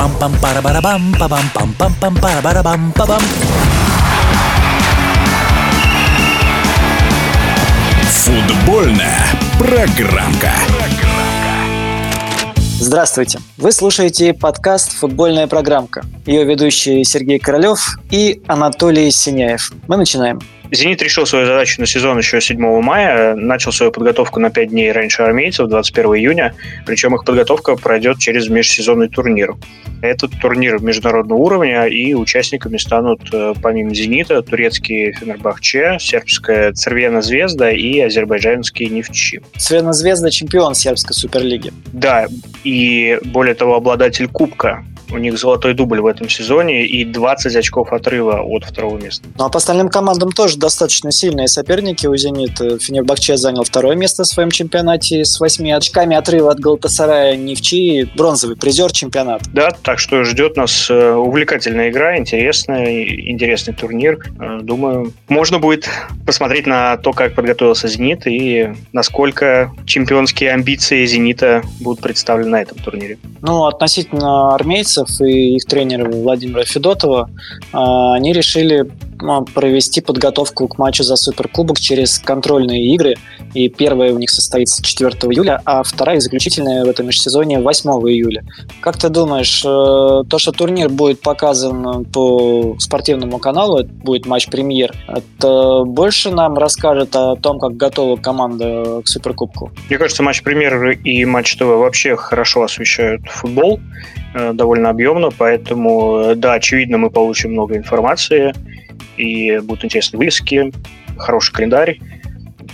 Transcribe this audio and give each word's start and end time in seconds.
пам 0.00 0.12
пам 0.18 0.32
пара 0.40 0.60
бара 0.62 0.80
бам 0.80 1.02
па 1.18 1.28
бам 1.28 1.46
пам 1.54 1.74
пам 1.78 1.92
пам 2.00 2.14
пара 2.22 2.40
бара 2.42 2.62
бам 2.62 2.92
па 2.96 3.04
бам 3.06 3.22
Футбольная 8.24 9.26
программка. 9.58 10.52
Здравствуйте! 12.78 13.40
Вы 13.58 13.72
слушаете 13.72 14.32
подкаст 14.32 14.92
«Футбольная 14.92 15.46
программка». 15.46 16.02
Ее 16.24 16.44
ведущие 16.44 17.04
Сергей 17.04 17.38
Королев 17.38 17.98
и 18.10 18.40
Анатолий 18.46 19.10
Синяев. 19.10 19.70
Мы 19.86 19.98
начинаем. 19.98 20.40
«Зенит» 20.72 21.02
решил 21.02 21.26
свою 21.26 21.46
задачу 21.46 21.80
на 21.80 21.86
сезон 21.86 22.18
еще 22.18 22.40
7 22.40 22.58
мая, 22.80 23.34
начал 23.34 23.72
свою 23.72 23.92
подготовку 23.92 24.40
на 24.40 24.50
5 24.50 24.68
дней 24.68 24.92
раньше 24.92 25.22
армейцев, 25.22 25.68
21 25.68 26.14
июня, 26.16 26.54
причем 26.86 27.14
их 27.14 27.24
подготовка 27.24 27.76
пройдет 27.76 28.18
через 28.18 28.48
межсезонный 28.48 29.08
турнир. 29.08 29.54
Этот 30.02 30.32
турнир 30.40 30.80
международного 30.80 31.38
уровня, 31.38 31.86
и 31.86 32.14
участниками 32.14 32.78
станут, 32.78 33.20
э, 33.32 33.54
помимо 33.60 33.94
«Зенита», 33.94 34.40
турецкий 34.42 35.12
Фенербахче, 35.12 35.98
сербская 36.00 36.72
Цервена 36.72 37.20
Звезда 37.20 37.70
и 37.70 38.00
азербайджанский 38.00 38.86
Нефчи. 38.86 39.42
Цервена 39.58 39.92
Звезда– 39.92 40.30
чемпион 40.30 40.74
сербской 40.74 41.14
суперлиги. 41.14 41.72
Да, 41.92 42.28
и 42.64 43.18
более 43.24 43.54
того, 43.54 43.74
обладатель 43.74 44.28
Кубка 44.28 44.84
у 45.12 45.18
них 45.18 45.38
золотой 45.38 45.74
дубль 45.74 46.00
в 46.00 46.06
этом 46.06 46.28
сезоне 46.28 46.86
и 46.86 47.04
20 47.04 47.56
очков 47.56 47.92
отрыва 47.92 48.42
от 48.42 48.64
второго 48.64 48.98
места. 48.98 49.26
Ну 49.38 49.44
а 49.44 49.48
по 49.48 49.58
остальным 49.58 49.88
командам 49.88 50.32
тоже 50.32 50.58
достаточно 50.58 51.12
сильные 51.12 51.48
соперники. 51.48 52.06
У 52.06 52.16
«Зенит» 52.16 52.58
Фенербахче 52.58 53.36
занял 53.36 53.64
второе 53.64 53.96
место 53.96 54.24
в 54.24 54.26
своем 54.26 54.50
чемпионате 54.50 55.24
с 55.24 55.40
8 55.40 55.72
очками 55.72 56.16
отрыва 56.16 56.52
от 56.52 56.60
Галтасарая 56.60 57.36
Невчи. 57.36 58.08
Бронзовый 58.16 58.56
призер 58.56 58.92
чемпионата. 58.92 59.44
Да, 59.52 59.70
так 59.70 59.98
что 59.98 60.24
ждет 60.24 60.56
нас 60.56 60.88
э, 60.90 61.12
увлекательная 61.12 61.90
игра, 61.90 62.18
интересная, 62.18 63.04
интересный 63.04 63.74
турнир. 63.74 64.18
Э, 64.38 64.58
думаю, 64.62 65.12
можно 65.28 65.58
будет 65.58 65.88
посмотреть 66.26 66.66
на 66.66 66.96
то, 66.96 67.12
как 67.12 67.34
подготовился 67.34 67.88
«Зенит» 67.88 68.26
и 68.26 68.72
насколько 68.92 69.72
чемпионские 69.86 70.52
амбиции 70.52 71.04
«Зенита» 71.06 71.62
будут 71.80 72.00
представлены 72.00 72.50
на 72.50 72.62
этом 72.62 72.78
турнире. 72.78 73.18
Ну, 73.42 73.66
относительно 73.66 74.54
армейцев, 74.54 74.99
Федосов 75.00 75.20
и 75.20 75.56
их 75.56 75.64
тренера 75.64 76.10
Владимира 76.10 76.64
Федотова, 76.64 77.30
а, 77.72 78.14
они 78.14 78.32
решили 78.32 78.90
ну, 79.22 79.44
провести 79.44 80.00
подготовку 80.00 80.68
к 80.68 80.78
матчу 80.78 81.02
за 81.02 81.16
Суперкубок 81.16 81.78
через 81.78 82.18
контрольные 82.18 82.94
игры. 82.94 83.16
И 83.54 83.68
первая 83.68 84.12
у 84.12 84.18
них 84.18 84.30
состоится 84.30 84.82
4 84.82 85.10
июля, 85.10 85.60
а 85.64 85.82
вторая 85.82 86.20
заключительная 86.20 86.84
в 86.84 86.88
этом 86.88 87.06
межсезоне 87.06 87.60
8 87.60 87.90
июля. 88.08 88.44
Как 88.80 88.96
ты 88.96 89.08
думаешь, 89.08 89.62
э, 89.64 89.68
то, 90.28 90.38
что 90.38 90.52
турнир 90.52 90.88
будет 90.88 91.20
показан 91.20 92.04
по 92.06 92.76
спортивному 92.78 93.38
каналу, 93.38 93.80
это 93.80 93.90
будет 93.92 94.26
матч-премьер, 94.26 94.94
это 95.08 95.82
больше 95.84 96.30
нам 96.30 96.56
расскажет 96.56 97.14
о 97.16 97.36
том, 97.36 97.58
как 97.58 97.76
готова 97.76 98.16
команда 98.16 99.02
к 99.04 99.08
Суперкубку? 99.08 99.72
Мне 99.88 99.98
кажется, 99.98 100.22
матч-премьер 100.22 100.90
и 100.90 101.24
матч 101.24 101.56
ТВ 101.56 101.62
вообще 101.62 102.16
хорошо 102.16 102.62
освещают 102.62 103.22
футбол. 103.28 103.80
Э, 104.32 104.52
довольно 104.52 104.90
объемно, 104.90 105.30
поэтому, 105.36 106.18
э, 106.18 106.34
да, 106.36 106.54
очевидно, 106.54 106.98
мы 106.98 107.10
получим 107.10 107.52
много 107.52 107.76
информации, 107.76 108.54
и 109.16 109.58
будут 109.58 109.84
интересные 109.84 110.18
вывески, 110.18 110.72
хороший 111.18 111.52
календарь. 111.52 111.98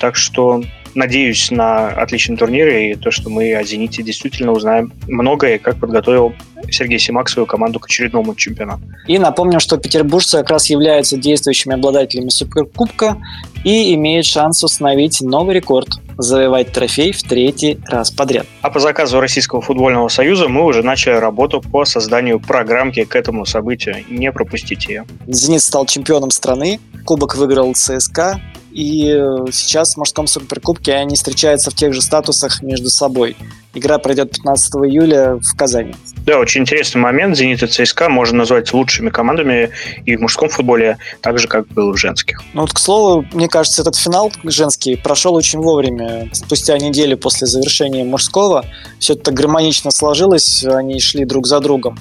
Так 0.00 0.16
что 0.16 0.64
надеюсь 0.96 1.52
на 1.52 1.88
отличный 1.90 2.36
турнир 2.36 2.68
и 2.68 2.94
то, 2.96 3.12
что 3.12 3.30
мы 3.30 3.54
о 3.54 3.62
«Зените» 3.62 4.02
действительно 4.02 4.50
узнаем 4.50 4.92
многое, 5.06 5.58
как 5.58 5.78
подготовил 5.78 6.34
Сергей 6.70 6.98
Симак 6.98 7.28
свою 7.28 7.46
команду 7.46 7.78
к 7.78 7.86
очередному 7.86 8.34
чемпионату. 8.34 8.82
И 9.06 9.18
напомним, 9.18 9.60
что 9.60 9.76
петербуржцы 9.76 10.38
как 10.38 10.50
раз 10.50 10.70
являются 10.70 11.16
действующими 11.16 11.74
обладателями 11.74 12.30
Суперкубка 12.30 13.16
и 13.62 13.94
имеют 13.94 14.26
шанс 14.26 14.64
установить 14.64 15.20
новый 15.20 15.54
рекорд– 15.54 15.88
завоевать 16.16 16.72
трофей 16.72 17.12
в 17.12 17.22
третий 17.22 17.78
раз 17.86 18.10
подряд. 18.10 18.46
А 18.62 18.70
по 18.70 18.80
заказу 18.80 19.20
Российского 19.20 19.60
футбольного 19.60 20.08
союза 20.08 20.48
мы 20.48 20.64
уже 20.64 20.82
начали 20.82 21.14
работу 21.14 21.60
по 21.60 21.84
созданию 21.84 22.40
программки 22.40 23.04
к 23.04 23.16
этому 23.16 23.46
событию. 23.46 24.04
Не 24.08 24.32
пропустите 24.32 24.92
ее. 24.92 25.04
«Зенит» 25.26 25.62
стал 25.62 25.86
чемпионом 25.86 26.30
страны, 26.30 26.80
кубок 27.04 27.36
выиграл 27.36 27.74
ЦСКА, 27.74 28.40
и 28.74 29.08
э, 29.08 29.52
сейчас 29.52 29.94
в 29.94 29.98
мужском 29.98 30.26
суперкубке 30.26 30.94
они 30.94 31.14
встречаются 31.14 31.70
в 31.70 31.74
тех 31.74 31.94
же 31.94 32.02
статусах 32.02 32.60
между 32.60 32.90
собой. 32.90 33.36
Игра 33.72 33.98
пройдет 33.98 34.32
15 34.32 34.74
июля 34.86 35.36
в 35.36 35.56
Казани. 35.56 35.94
Да, 36.26 36.38
очень 36.38 36.62
интересный 36.62 37.00
момент. 37.00 37.36
«Зенит» 37.36 37.62
и 37.62 37.66
«ЦСКА» 37.66 38.08
можно 38.08 38.38
назвать 38.38 38.72
лучшими 38.72 39.10
командами 39.10 39.70
и 40.06 40.16
в 40.16 40.20
мужском 40.20 40.48
футболе, 40.48 40.98
так 41.20 41.38
же, 41.38 41.46
как 41.46 41.68
было 41.68 41.92
в 41.92 41.96
женских. 41.96 42.42
Ну 42.52 42.62
вот, 42.62 42.72
к 42.72 42.78
слову, 42.78 43.24
мне 43.32 43.48
кажется, 43.48 43.82
этот 43.82 43.96
финал 43.96 44.32
женский 44.42 44.96
прошел 44.96 45.34
очень 45.34 45.60
вовремя. 45.60 46.28
Спустя 46.32 46.76
неделю 46.78 47.16
после 47.16 47.46
завершения 47.46 48.02
мужского 48.02 48.64
все 48.98 49.14
это 49.14 49.30
гармонично 49.30 49.92
сложилось, 49.92 50.64
они 50.64 50.98
шли 51.00 51.24
друг 51.24 51.46
за 51.46 51.60
другом. 51.60 51.98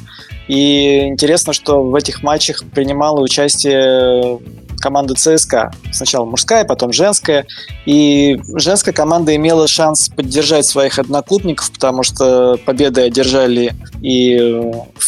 И 0.47 0.99
интересно, 1.05 1.53
что 1.53 1.83
в 1.83 1.95
этих 1.95 2.23
матчах 2.23 2.63
принимало 2.73 3.21
участие 3.21 4.39
команда 4.83 5.15
ЦСКА. 5.15 5.71
Сначала 5.93 6.25
мужская, 6.25 6.65
потом 6.65 6.91
женская. 6.91 7.45
И 7.85 8.37
женская 8.55 8.91
команда 8.91 9.33
имела 9.33 9.67
шанс 9.67 10.09
поддержать 10.09 10.65
своих 10.65 10.99
одноклубников, 10.99 11.71
потому 11.71 12.03
что 12.03 12.57
победы 12.65 13.01
одержали 13.01 13.73
и 14.01 14.61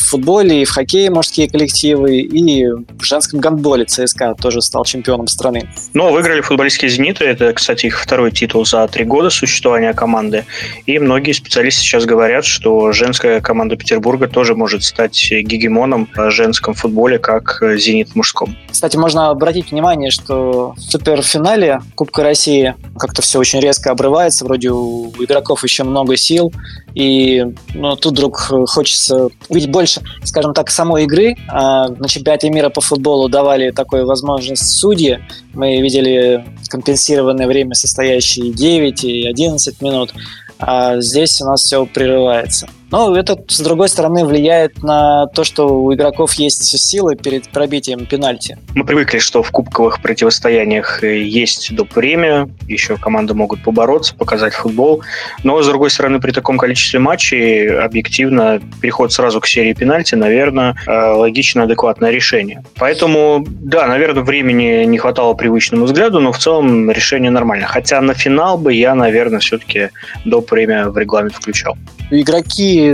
в 0.05 0.09
футболе, 0.09 0.61
и 0.61 0.65
в 0.65 0.69
хоккее 0.69 1.09
мужские 1.09 1.49
коллективы, 1.49 2.19
и 2.19 2.65
в 2.67 3.03
женском 3.03 3.39
гандболе 3.39 3.85
ЦСКА 3.85 4.35
тоже 4.39 4.61
стал 4.61 4.85
чемпионом 4.85 5.27
страны. 5.27 5.69
Но 5.93 6.11
выиграли 6.11 6.41
футболистские 6.41 6.89
«Зениты». 6.89 7.25
Это, 7.25 7.51
кстати, 7.53 7.87
их 7.87 7.99
второй 7.99 8.31
титул 8.31 8.65
за 8.65 8.87
три 8.87 9.03
года 9.03 9.29
существования 9.29 9.93
команды. 9.93 10.45
И 10.85 10.99
многие 10.99 11.31
специалисты 11.31 11.81
сейчас 11.81 12.05
говорят, 12.05 12.45
что 12.45 12.91
женская 12.91 13.41
команда 13.41 13.75
Петербурга 13.75 14.27
тоже 14.27 14.55
может 14.55 14.83
стать 14.83 15.31
гегемоном 15.31 16.07
в 16.15 16.31
женском 16.31 16.73
футболе, 16.73 17.19
как 17.19 17.61
«Зенит» 17.77 18.09
в 18.09 18.15
мужском. 18.15 18.55
Кстати, 18.71 18.97
можно 18.97 19.29
обратить 19.29 19.55
обратить 19.55 19.71
внимание, 19.71 20.11
что 20.11 20.73
в 20.75 20.81
суперфинале 20.81 21.81
Кубка 21.95 22.23
России 22.23 22.75
как-то 22.97 23.21
все 23.21 23.39
очень 23.39 23.59
резко 23.59 23.91
обрывается, 23.91 24.45
вроде 24.45 24.69
у 24.69 25.11
игроков 25.19 25.63
еще 25.63 25.83
много 25.83 26.17
сил, 26.17 26.51
и 26.93 27.45
ну, 27.73 27.95
тут 27.95 28.13
вдруг 28.13 28.51
хочется 28.67 29.29
увидеть 29.49 29.69
больше, 29.69 29.94
скажем 30.23 30.53
так, 30.53 30.69
самой 30.69 31.03
игры. 31.03 31.35
А 31.47 31.87
на 31.89 32.07
чемпионате 32.07 32.49
мира 32.49 32.69
по 32.69 32.81
футболу 32.81 33.29
давали 33.29 33.71
такую 33.71 34.05
возможность 34.05 34.67
судьи. 34.69 35.19
Мы 35.53 35.81
видели 35.81 36.45
компенсированное 36.69 37.47
время, 37.47 37.73
состоящее 37.75 38.51
9 38.51 39.03
и 39.03 39.27
11 39.27 39.81
минут 39.81 40.13
а 40.59 40.99
здесь 41.01 41.41
у 41.41 41.45
нас 41.45 41.61
все 41.61 41.85
прерывается. 41.85 42.67
Но 42.95 43.13
это, 43.13 43.37
с 43.49 43.59
другой 43.59 43.89
стороны, 43.89 44.23
влияет 44.23 44.81
на 44.81 45.27
то, 45.27 45.43
что 45.43 45.83
у 45.83 45.93
игроков 45.93 46.35
есть 46.35 46.63
силы 46.63 47.17
перед 47.17 47.49
пробитием 47.49 48.05
пенальти. 48.05 48.57
Мы 48.73 48.85
привыкли, 48.85 49.19
что 49.19 49.43
в 49.43 49.51
кубковых 49.51 50.01
противостояниях 50.01 51.03
есть 51.03 51.75
доп. 51.75 51.93
время, 51.93 52.47
еще 52.69 52.95
команды 52.95 53.33
могут 53.33 53.61
побороться, 53.61 54.15
показать 54.15 54.53
футбол. 54.53 55.03
Но, 55.43 55.61
с 55.61 55.67
другой 55.67 55.89
стороны, 55.89 56.21
при 56.21 56.31
таком 56.31 56.57
количестве 56.57 57.01
матчей 57.01 57.67
объективно 57.67 58.61
переход 58.81 59.11
сразу 59.11 59.41
к 59.41 59.47
серии 59.47 59.73
пенальти, 59.73 60.15
наверное, 60.15 60.77
э, 60.87 60.91
логичное, 60.91 61.65
адекватное 61.65 62.11
решение. 62.11 62.63
Поэтому, 62.77 63.45
да, 63.45 63.87
наверное, 63.87 64.23
времени 64.23 64.85
не 64.85 64.97
хватало 64.97 65.33
привычному 65.33 65.83
взгляду, 65.83 66.21
но 66.21 66.31
в 66.31 66.37
целом 66.37 66.89
решение 66.89 67.29
нормальное. 67.29 67.67
Хотя 67.67 67.99
на 67.99 68.13
финал 68.13 68.57
бы 68.57 68.71
я, 68.73 68.95
наверное, 68.95 69.39
все-таки 69.39 69.89
доп. 70.23 70.49
время 70.49 70.87
в 70.87 70.97
регламент 70.97 71.35
включал. 71.35 71.75
Игроки 72.11 72.84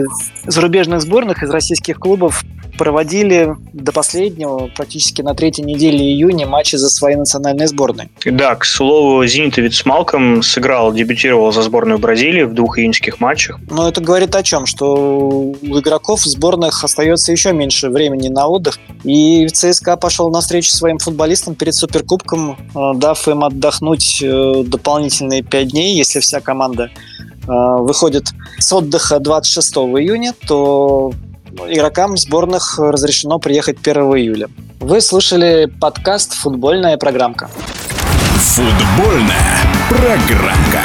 зарубежных 0.45 1.01
сборных 1.01 1.43
из 1.43 1.49
российских 1.49 1.99
клубов 1.99 2.43
проводили 2.77 3.55
до 3.73 3.91
последнего, 3.91 4.69
практически 4.75 5.21
на 5.21 5.35
третьей 5.35 5.65
неделе 5.65 5.99
июня, 5.99 6.47
матчи 6.47 6.77
за 6.77 6.89
свои 6.89 7.15
национальные 7.15 7.67
сборные. 7.67 8.09
Да, 8.25 8.55
к 8.55 8.65
слову, 8.65 9.23
Зенитовец 9.25 9.75
с 9.75 9.85
Малком 9.85 10.41
сыграл, 10.41 10.91
дебютировал 10.93 11.51
за 11.51 11.61
сборную 11.61 11.99
Бразилии 11.99 12.43
в 12.43 12.53
двух 12.53 12.79
июньских 12.79 13.19
матчах. 13.19 13.59
Но 13.69 13.87
это 13.87 14.01
говорит 14.01 14.35
о 14.35 14.41
чем? 14.41 14.65
Что 14.65 14.95
у 14.95 15.79
игроков 15.79 16.21
в 16.21 16.25
сборных 16.25 16.83
остается 16.83 17.31
еще 17.31 17.53
меньше 17.53 17.89
времени 17.89 18.29
на 18.29 18.47
отдых. 18.47 18.79
И 19.03 19.47
ЦСКА 19.47 19.97
пошел 19.97 20.31
навстречу 20.31 20.71
своим 20.71 20.97
футболистам 20.97 21.55
перед 21.55 21.75
Суперкубком, 21.75 22.57
э, 22.73 22.79
дав 22.95 23.27
им 23.27 23.43
отдохнуть 23.43 24.21
э, 24.23 24.63
дополнительные 24.65 25.43
пять 25.43 25.69
дней, 25.69 25.95
если 25.95 26.19
вся 26.19 26.41
команда 26.41 26.89
выходит 27.51 28.27
с 28.59 28.71
отдыха 28.71 29.19
26 29.19 29.73
июня, 29.75 30.33
то 30.47 31.11
игрокам 31.67 32.17
сборных 32.17 32.79
разрешено 32.79 33.39
приехать 33.39 33.77
1 33.85 33.95
июля. 34.17 34.47
Вы 34.79 35.01
слушали 35.01 35.71
подкаст 35.79 36.33
«Футбольная 36.33 36.97
программка». 36.97 37.49
Футбольная 38.37 39.59
программка. 39.89 40.81